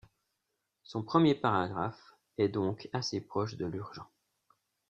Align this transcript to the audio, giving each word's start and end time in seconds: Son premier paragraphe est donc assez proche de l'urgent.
Son 0.81 1.03
premier 1.03 1.35
paragraphe 1.35 2.17
est 2.39 2.49
donc 2.49 2.89
assez 2.91 3.21
proche 3.21 3.55
de 3.55 3.67
l'urgent. 3.67 4.07